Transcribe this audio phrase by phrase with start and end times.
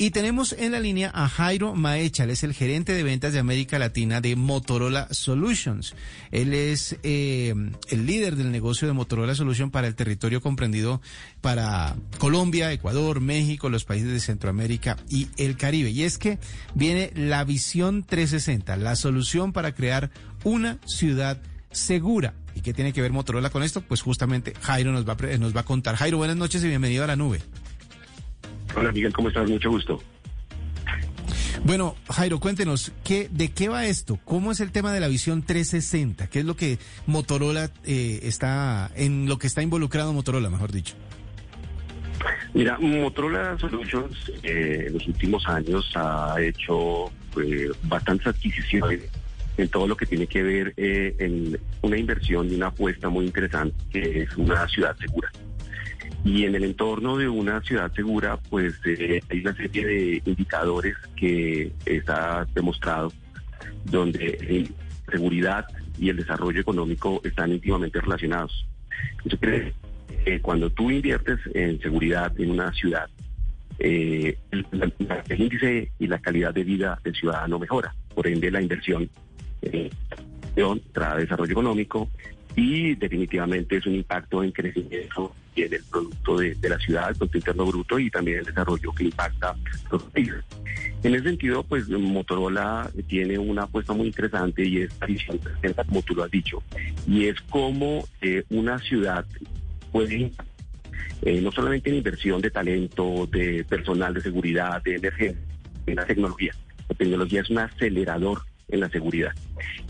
[0.00, 3.38] Y tenemos en la línea a Jairo Maecha, él es el gerente de ventas de
[3.38, 5.94] América Latina de Motorola Solutions.
[6.30, 7.52] Él es eh,
[7.90, 11.02] el líder del negocio de Motorola Solutions para el territorio comprendido
[11.42, 15.90] para Colombia, Ecuador, México, los países de Centroamérica y el Caribe.
[15.90, 16.38] Y es que
[16.74, 20.10] viene la visión 360, la solución para crear
[20.44, 21.42] una ciudad
[21.72, 22.32] segura.
[22.54, 23.82] ¿Y qué tiene que ver Motorola con esto?
[23.82, 25.96] Pues justamente Jairo nos va, nos va a contar.
[25.96, 27.42] Jairo, buenas noches y bienvenido a la nube.
[28.76, 29.48] Hola Miguel, ¿cómo estás?
[29.48, 30.00] Mucho gusto.
[31.64, 34.18] Bueno, Jairo, cuéntenos, ¿qué, ¿de qué va esto?
[34.24, 36.28] ¿Cómo es el tema de la visión 360?
[36.28, 40.94] ¿Qué es lo que Motorola eh, está, en lo que está involucrado Motorola, mejor dicho?
[42.54, 47.10] Mira, Motorola Solutions eh, en los últimos años ha hecho
[47.40, 49.02] eh, bastantes adquisiciones
[49.56, 53.26] en todo lo que tiene que ver eh, en una inversión y una apuesta muy
[53.26, 55.30] interesante que es una ciudad segura.
[56.24, 60.96] Y en el entorno de una ciudad segura, pues eh, hay una serie de indicadores
[61.16, 63.12] que está demostrado
[63.84, 64.68] donde
[65.06, 65.64] la seguridad
[65.98, 68.66] y el desarrollo económico están íntimamente relacionados.
[69.24, 69.72] Eso quiere
[70.24, 73.08] que cuando tú inviertes en seguridad en una ciudad,
[73.78, 74.66] eh, el,
[75.38, 77.94] índice y la calidad de vida del ciudadano mejora.
[78.14, 79.08] Por ende, la inversión
[79.62, 79.90] eh,
[80.92, 82.10] trae desarrollo económico
[82.56, 87.16] y definitivamente es un impacto en crecimiento y en el producto de, la ciudad, el
[87.16, 89.54] Producto Interno Bruto y también el desarrollo que impacta
[89.90, 90.44] los países.
[91.02, 94.90] En ese sentido, pues Motorola tiene una apuesta muy interesante y es
[95.86, 96.62] como tú lo has dicho,
[97.06, 99.24] y es como eh, una ciudad
[99.90, 100.30] puede
[101.22, 105.42] eh, no solamente en inversión de talento, de personal de seguridad, de emergencia,
[105.86, 106.54] en la tecnología.
[106.88, 109.32] La tecnología es un acelerador en la seguridad.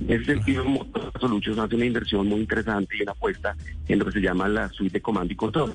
[0.00, 3.56] En ese sentido, Motorola Solutions hace una inversión muy interesante y una apuesta
[3.88, 5.74] en lo que se llama la suite de comando y control.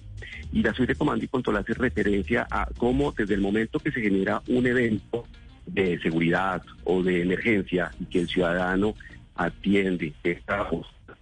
[0.52, 3.92] Y la suite de comando y control hace referencia a cómo desde el momento que
[3.92, 5.26] se genera un evento
[5.66, 8.96] de seguridad o de emergencia y que el ciudadano
[9.36, 10.70] atiende, que está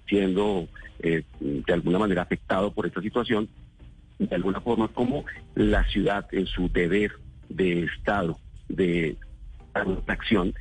[0.08, 0.68] siendo
[1.00, 3.50] eh, de alguna manera afectado por esta situación,
[4.19, 5.25] de alguna forma como
[5.56, 7.13] la ciudad en su deber
[7.50, 8.38] de Estado
[8.69, 9.18] de
[10.08, 10.53] acción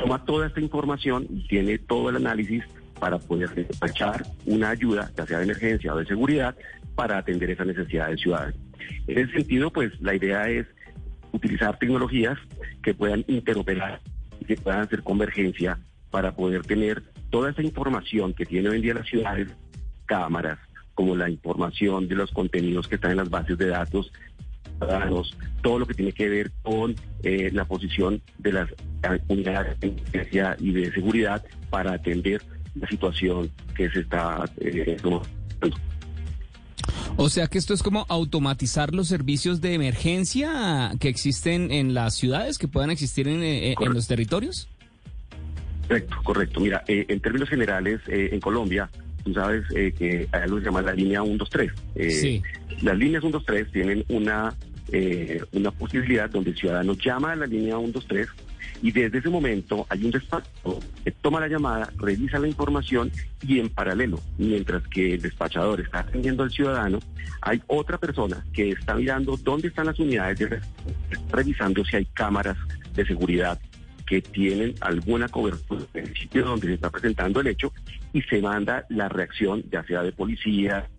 [0.00, 2.64] toma toda esta información y tiene todo el análisis
[2.98, 6.56] para poder despachar una ayuda, ya sea de emergencia o de seguridad,
[6.94, 8.54] para atender esa necesidad del ciudadano.
[9.06, 10.66] En ese sentido, pues la idea es
[11.32, 12.38] utilizar tecnologías
[12.82, 14.00] que puedan interoperar
[14.40, 15.78] y que puedan hacer convergencia
[16.10, 19.48] para poder tener toda esa información que tiene hoy en día las ciudades,
[20.06, 20.58] cámaras,
[20.94, 24.12] como la información de los contenidos que están en las bases de datos,
[24.78, 28.68] ciudadanos, todo lo que tiene que ver con eh, la posición de las
[29.28, 32.42] unidades de emergencia y de seguridad para atender
[32.74, 34.96] la situación que se está eh,
[37.16, 42.14] o sea que esto es como automatizar los servicios de emergencia que existen en las
[42.14, 44.68] ciudades, que puedan existir en, eh, los territorios.
[45.86, 46.60] Correcto, correcto.
[46.60, 48.88] Mira, en términos generales, en Colombia,
[49.24, 51.72] tú sabes que hay algo que se llama la línea 123.
[52.10, 52.42] sí.
[52.82, 54.54] Las líneas 123 tienen una
[54.92, 58.26] eh, una posibilidad donde el ciudadano llama a la línea 123
[58.82, 60.50] y desde ese momento hay un despacho
[61.04, 63.12] que toma la llamada, revisa la información
[63.46, 66.98] y en paralelo, mientras que el despachador está atendiendo al ciudadano,
[67.40, 70.60] hay otra persona que está mirando dónde están las unidades,
[71.30, 72.56] revisando si hay cámaras
[72.94, 73.60] de seguridad
[74.10, 77.72] que tienen alguna cobertura en el sitio donde se está presentando el hecho
[78.12, 80.90] y se manda la reacción, ya sea de policía,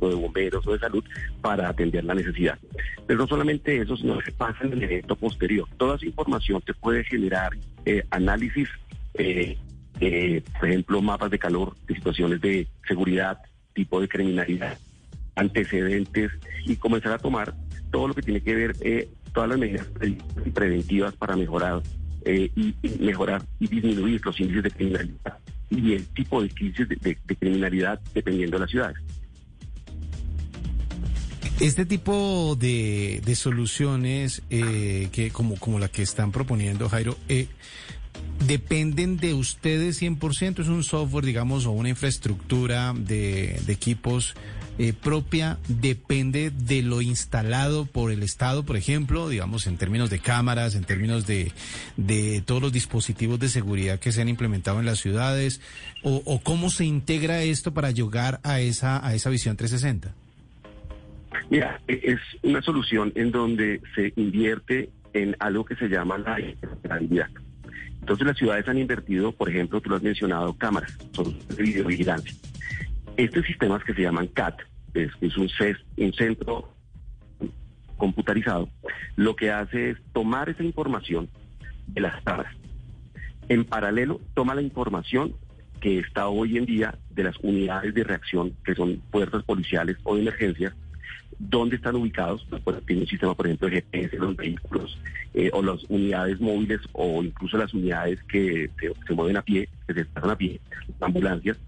[0.00, 1.04] o de bomberos o de salud,
[1.42, 2.58] para atender la necesidad.
[3.06, 5.68] Pero no solamente eso, sino que pasa en el evento posterior.
[5.76, 7.50] Toda esa información te puede generar
[7.84, 8.70] eh, análisis,
[9.12, 9.58] eh,
[10.58, 13.36] por ejemplo, mapas de calor, de situaciones de seguridad,
[13.74, 14.78] tipo de criminalidad,
[15.34, 16.32] antecedentes
[16.64, 17.52] y comenzar a tomar
[17.90, 19.86] todo lo que tiene que ver, eh, todas las medidas
[20.54, 21.82] preventivas para mejorar
[22.30, 25.38] eh, y, mejorar y disminuir los índices de criminalidad
[25.70, 28.98] y el tipo de crisis de, criminalidad dependiendo de las ciudades.
[31.58, 37.46] Este tipo de, soluciones eh, que como, como la que están proponiendo Jairo, eh,
[38.46, 44.34] dependen de ustedes 100%, es un software, digamos, o una infraestructura de, de equipos
[44.78, 50.20] eh, propia depende de lo instalado por el Estado, por ejemplo, digamos, en términos de
[50.20, 51.52] cámaras, en términos de,
[51.96, 55.60] de todos los dispositivos de seguridad que se han implementado en las ciudades,
[56.02, 60.14] o, cómo se integra esto para llegar a esa, a esa visión 360?
[61.50, 66.40] Mira, e, es una solución en donde se invierte en algo que se llama la
[66.40, 67.28] interoperabilidad.
[68.00, 72.32] Entonces las ciudades han invertido, por ejemplo, tú lo has mencionado, cámaras, son de videovigilancia.
[73.18, 74.60] Estos sistemas que se llaman CAT,
[74.94, 75.50] es, un,
[75.96, 76.72] un centro
[77.96, 78.68] computarizado,
[79.16, 81.28] lo que hace es tomar esa información
[81.88, 82.54] de las cámaras.
[83.48, 85.34] En paralelo, toma la información
[85.80, 90.14] que está hoy en día de las unidades de reacción, que son fuerzas policiales o
[90.14, 90.76] de emergencia,
[91.38, 94.98] dónde están ubicados, pues, tiene un sistema, por ejemplo, de GPS los vehículos,
[95.34, 98.70] eh, o las unidades móviles, o incluso las unidades que
[99.06, 100.60] se, mueven a pie, que se están a pie,
[101.00, 101.58] ambulancias.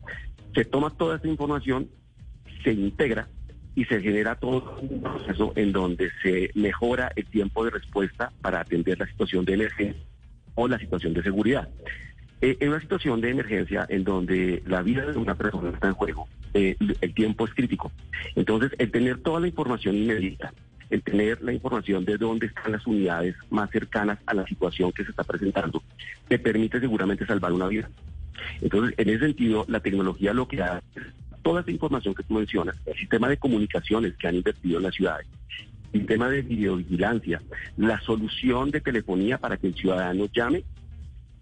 [0.55, 1.88] Se toma toda esta información,
[2.64, 3.29] se integra
[3.75, 8.61] y se genera todo un proceso en donde se mejora el tiempo de respuesta para
[8.61, 10.02] atender la situación de emergencia
[10.55, 11.69] o la situación de seguridad.
[12.43, 15.94] Eh, en una situación de emergencia en donde la vida de una persona está en
[15.94, 17.93] juego, eh, el tiempo es crítico.
[18.35, 20.53] Entonces, el tener toda la información inmediata,
[20.88, 25.05] el tener la información de dónde están las unidades más cercanas a la situación que
[25.05, 25.82] se está presentando,
[26.29, 27.88] te permite seguramente salvar una vida.
[28.61, 31.03] Entonces, en ese sentido, la tecnología lo que hace es
[31.43, 34.94] toda esa información que tú mencionas, el sistema de comunicaciones que han invertido en las
[34.94, 35.27] ciudades,
[35.93, 37.43] el tema de videovigilancia,
[37.77, 40.65] la solución de telefonía para que el ciudadano llame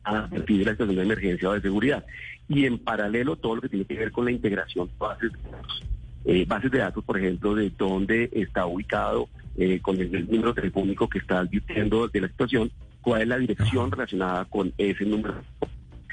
[0.05, 2.05] a partir de la situación de emergencia o de seguridad.
[2.49, 5.51] Y en paralelo todo lo que tiene que ver con la integración de bases de
[5.51, 5.83] datos.
[6.25, 11.09] Eh, bases de datos, por ejemplo, de dónde está ubicado eh, con el, número telefónico
[11.09, 12.71] que está advirtiendo de la situación,
[13.03, 15.43] cuál es la dirección relacionada con ese número.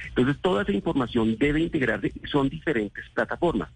[0.08, 3.70] Entonces, toda esa información debe integrarse y son diferentes plataformas.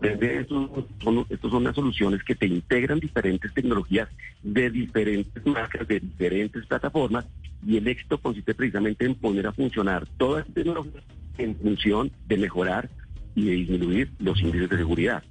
[0.00, 0.70] Estos
[1.02, 4.08] son, estos son las soluciones que te integran diferentes tecnologías
[4.42, 7.24] de diferentes marcas, de diferentes plataformas,
[7.66, 11.00] y el éxito consiste precisamente en poner a funcionar toda esta tecnología
[11.38, 12.90] en función de mejorar
[13.34, 15.22] y de disminuir los índices de seguridad.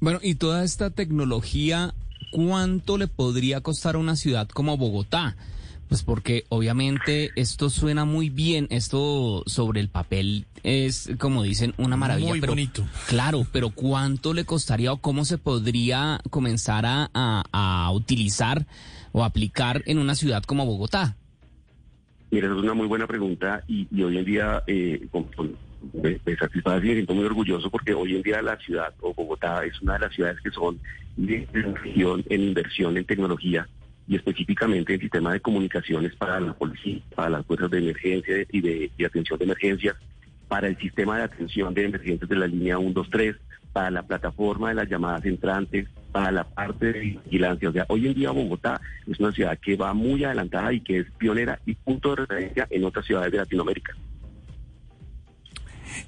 [0.00, 1.94] Bueno, y toda esta tecnología,
[2.30, 5.36] ¿cuánto le podría costar a una ciudad como Bogotá?
[5.88, 11.96] Pues porque obviamente esto suena muy bien, esto sobre el papel es, como dicen, una
[11.96, 12.30] maravilla.
[12.30, 12.84] Muy bonito.
[13.06, 18.66] Claro, pero ¿cuánto le costaría o cómo se podría comenzar a, utilizar
[19.12, 21.16] o aplicar en una ciudad como Bogotá?
[22.32, 25.06] Mira, es una muy buena pregunta y, hoy en día eh,
[25.92, 29.14] me, me satisface y me siento muy orgulloso porque hoy en día la ciudad o
[29.14, 30.80] Bogotá es una de las ciudades que son
[31.16, 33.68] de región en inversión en tecnología
[34.08, 38.60] y específicamente el sistema de comunicaciones para la policía, para las fuerzas de emergencia y
[38.60, 39.96] de, atención de emergencias,
[40.48, 43.36] para el sistema de atención de emergencias de la línea 123,
[43.72, 47.68] para la plataforma de las llamadas entrantes, para la parte de vigilancia.
[47.68, 51.00] O sea, hoy en día Bogotá es una ciudad que va muy adelantada y que
[51.00, 53.94] es pionera y punto de referencia en otras ciudades de Latinoamérica.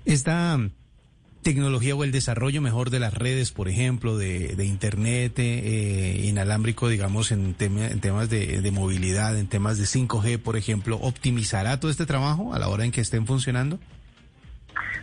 [0.04, 0.58] Esta
[1.48, 7.32] tecnología o el desarrollo mejor de las redes, por ejemplo, de, Internet eh, inalámbrico, digamos,
[7.32, 12.52] en, en temas de, movilidad, en temas de 5G, por ejemplo, optimizará todo este trabajo
[12.52, 13.78] a la hora en que estén funcionando?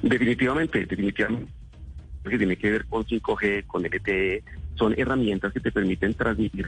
[0.03, 1.51] Definitivamente, definitivamente.
[2.29, 4.43] Que tiene que ver con 5G, con LTE,
[4.75, 6.67] son herramientas que te permiten transmitir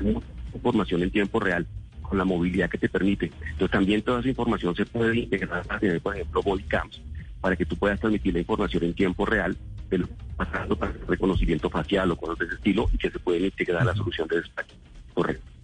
[0.55, 1.67] información en tiempo real
[2.01, 3.31] con la movilidad que te permite.
[3.51, 6.99] Entonces también toda esa información se puede integrar a tener, por ejemplo, bodycams
[7.41, 9.57] para que tú puedas transmitir la información en tiempo real
[9.89, 12.97] de lo que está pasando para el reconocimiento facial o cosas de ese estilo y
[12.97, 14.75] que se pueden integrar a la solución de despacho.
[15.13, 15.56] Correcto.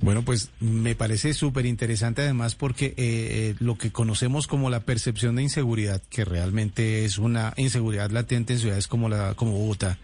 [0.00, 4.80] Bueno, pues me parece súper interesante además porque eh, eh, lo que conocemos como la
[4.80, 9.98] percepción de inseguridad, que realmente es una inseguridad latente en ciudades como la como Bogotá,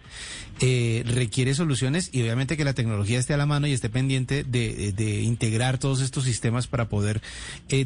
[0.58, 4.42] eh, requiere soluciones y obviamente que la tecnología esté a la mano y esté pendiente
[4.42, 7.20] de, de integrar todos estos sistemas para poder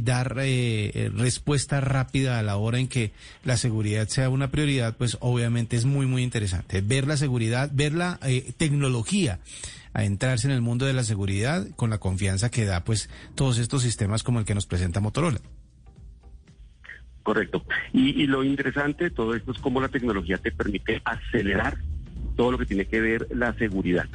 [0.00, 3.12] dar respuesta rápida a la hora en que
[3.44, 6.80] la seguridad sea una prioridad, pues obviamente es muy muy interesante.
[6.80, 8.18] Ver la seguridad, ver la
[8.56, 9.40] tecnología
[9.92, 13.58] a entrarse en el mundo de la seguridad con la confianza que da pues todos
[13.58, 15.40] estos sistemas como el que nos presenta Motorola.
[17.22, 17.62] Correcto.
[17.92, 21.76] Y, lo interesante de todo esto es cómo la tecnología te permite acelerar
[22.36, 24.06] todo lo que tiene que ver la seguridad.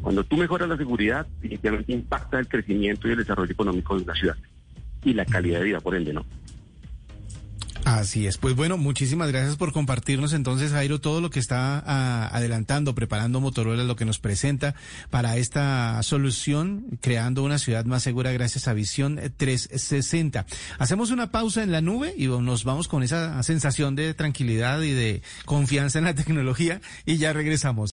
[0.00, 4.14] Cuando tú mejoras la seguridad, definitivamente impacta el crecimiento y el desarrollo económico de una
[4.14, 4.36] ciudad
[5.04, 6.24] y la calidad de vida, por ende, ¿no?
[7.84, 8.38] Así es.
[8.38, 13.40] Pues bueno, muchísimas gracias por compartirnos entonces, Jairo, todo lo que está ah, adelantando, preparando
[13.40, 14.74] Motorola, lo que nos presenta
[15.10, 20.46] para esta solución, creando una ciudad más segura gracias a Visión 360.
[20.78, 24.92] Hacemos una pausa en la nube y nos vamos con esa sensación de tranquilidad y
[24.92, 27.82] de confianza en la tecnología y ya regresamos.